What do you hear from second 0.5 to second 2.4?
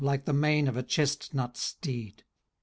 of a chestnut steed.